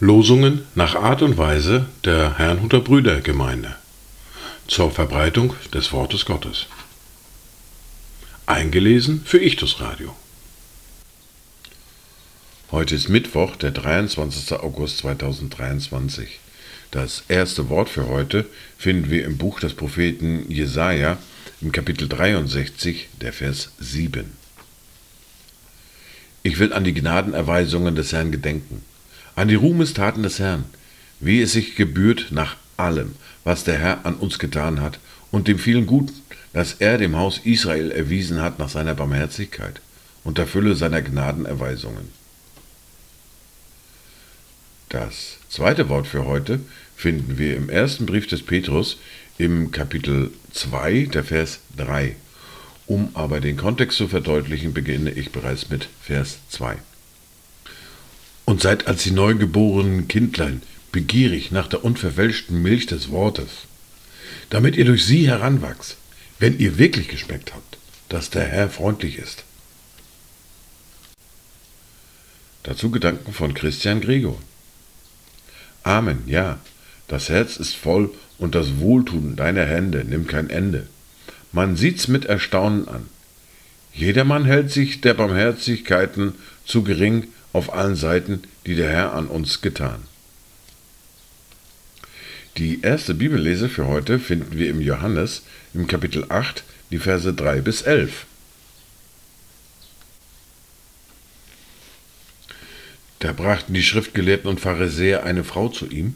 [0.00, 3.76] Losungen nach Art und Weise der Herrnhuter Brüdergemeinde
[4.66, 6.66] zur Verbreitung des Wortes Gottes.
[8.46, 10.16] Eingelesen für Ichtus Radio.
[12.72, 14.58] Heute ist Mittwoch, der 23.
[14.58, 16.40] August 2023.
[16.90, 21.18] Das erste Wort für heute finden wir im Buch des Propheten Jesaja
[21.60, 24.24] im Kapitel 63, der Vers 7.
[26.42, 28.82] Ich will an die Gnadenerweisungen des Herrn gedenken
[29.38, 30.64] an die Ruhmestaten des Herrn,
[31.20, 33.12] wie es sich gebührt nach allem,
[33.44, 34.98] was der Herr an uns getan hat,
[35.30, 36.12] und dem vielen Guten,
[36.52, 39.80] das er dem Haus Israel erwiesen hat nach seiner Barmherzigkeit
[40.24, 42.08] und der Fülle seiner Gnadenerweisungen.
[44.88, 46.60] Das zweite Wort für heute
[46.96, 48.98] finden wir im ersten Brief des Petrus
[49.36, 52.16] im Kapitel 2, der Vers 3.
[52.86, 56.78] Um aber den Kontext zu verdeutlichen, beginne ich bereits mit Vers 2
[58.46, 63.50] und seid als die neugeborenen Kindlein begierig nach der unverfälschten Milch des Wortes,
[64.48, 65.98] damit ihr durch sie heranwachst,
[66.38, 67.76] wenn ihr wirklich geschmeckt habt,
[68.08, 69.44] dass der Herr freundlich ist.
[72.62, 74.40] Dazu Gedanken von Christian Gregor.
[75.88, 76.58] Amen, ja,
[77.06, 80.86] das Herz ist voll und das Wohltun deiner Hände nimmt kein Ende.
[81.50, 83.06] Man sieht's mit Erstaunen an.
[83.94, 86.34] Jedermann hält sich der Barmherzigkeiten
[86.66, 90.02] zu gering, auf allen Seiten, die der Herr an uns getan.
[92.58, 95.40] Die erste Bibellese für heute finden wir im Johannes
[95.72, 98.26] im Kapitel 8, die Verse 3 bis 11.
[103.18, 106.14] Da brachten die Schriftgelehrten und Pharisäer eine Frau zu ihm,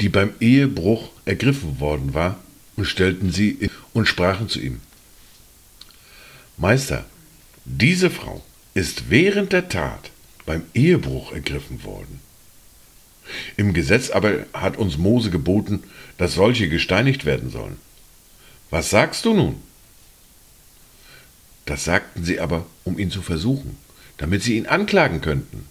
[0.00, 2.40] die beim Ehebruch ergriffen worden war,
[2.76, 4.80] und stellten sie und sprachen zu ihm:
[6.56, 7.06] Meister,
[7.64, 10.10] diese Frau ist während der Tat
[10.44, 12.20] beim Ehebruch ergriffen worden.
[13.56, 15.82] Im Gesetz aber hat uns Mose geboten,
[16.18, 17.76] dass solche gesteinigt werden sollen.
[18.70, 19.56] Was sagst du nun?
[21.64, 23.76] Das sagten sie aber, um ihn zu versuchen,
[24.18, 25.66] damit sie ihn anklagen könnten.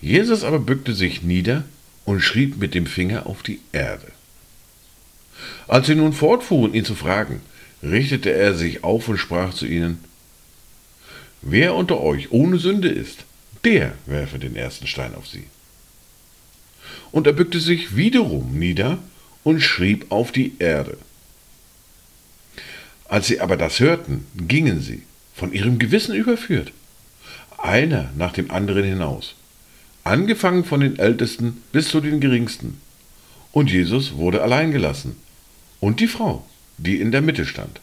[0.00, 1.64] Jesus aber bückte sich nieder
[2.04, 4.08] und schrieb mit dem Finger auf die Erde.
[5.68, 7.40] Als sie nun fortfuhren, ihn zu fragen,
[7.82, 10.02] richtete er sich auf und sprach zu ihnen,
[11.42, 13.24] Wer unter euch ohne Sünde ist,
[13.64, 15.44] der werfe den ersten Stein auf sie.
[17.12, 18.98] Und er bückte sich wiederum nieder
[19.42, 20.98] und schrieb auf die Erde.
[23.08, 25.02] Als sie aber das hörten, gingen sie,
[25.34, 26.72] von ihrem Gewissen überführt,
[27.58, 29.34] einer nach dem anderen hinaus,
[30.04, 32.80] angefangen von den Ältesten bis zu den Geringsten.
[33.52, 35.16] Und Jesus wurde allein gelassen,
[35.80, 36.46] und die Frau,
[36.78, 37.80] die in der Mitte stand.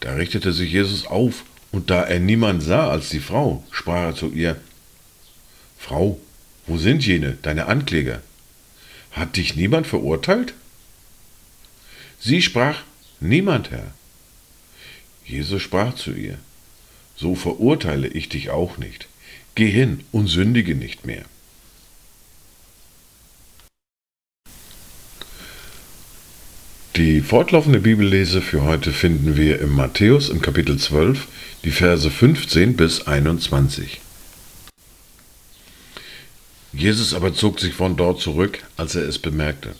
[0.00, 4.14] Da richtete sich Jesus auf und da er niemand sah als die Frau, sprach er
[4.14, 4.56] zu ihr,
[5.78, 6.20] Frau,
[6.66, 8.22] wo sind jene, deine Ankläger?
[9.12, 10.54] Hat dich niemand verurteilt?
[12.18, 12.82] Sie sprach,
[13.20, 13.94] Niemand, Herr.
[15.24, 16.38] Jesus sprach zu ihr,
[17.16, 19.08] So verurteile ich dich auch nicht.
[19.56, 21.24] Geh hin und sündige nicht mehr.
[26.96, 31.26] Die fortlaufende Bibellese für heute finden wir im Matthäus im Kapitel 12,
[31.64, 34.02] die Verse 15 bis 21.
[36.74, 39.74] Jesus aber zog sich von dort zurück, als er es bemerkte.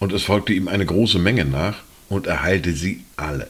[0.00, 3.48] Und es folgte ihm eine große Menge nach, und er heilte sie alle.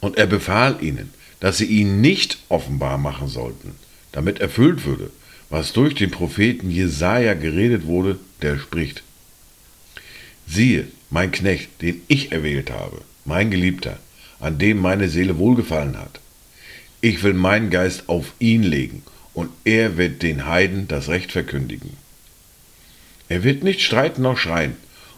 [0.00, 3.74] Und er befahl ihnen, dass sie ihn nicht offenbar machen sollten,
[4.12, 5.10] damit erfüllt würde,
[5.50, 9.02] was durch den Propheten Jesaja geredet wurde, der spricht:
[10.46, 13.98] Siehe, mein Knecht, den ich erwählt habe, mein Geliebter,
[14.40, 16.20] an dem meine Seele wohlgefallen hat.
[17.00, 19.02] Ich will meinen Geist auf ihn legen,
[19.34, 21.96] und er wird den Heiden das Recht verkündigen.
[23.28, 24.76] Er wird nicht streiten noch schreien,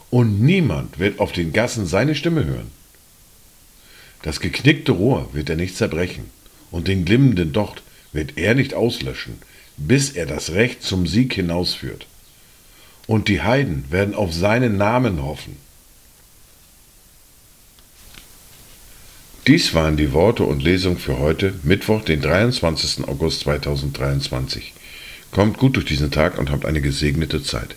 [0.09, 2.71] und niemand wird auf den Gassen seine Stimme hören.
[4.21, 6.29] Das geknickte Rohr wird er nicht zerbrechen,
[6.71, 7.83] und den glimmenden Docht
[8.15, 9.37] wird er nicht auslöschen,
[9.77, 12.07] bis er das Recht zum Sieg hinausführt.
[13.07, 15.57] Und die Heiden werden auf seinen Namen hoffen.
[19.45, 23.07] Dies waren die Worte und Lesung für heute, Mittwoch, den 23.
[23.07, 24.73] August 2023.
[25.31, 27.75] Kommt gut durch diesen Tag und habt eine gesegnete Zeit.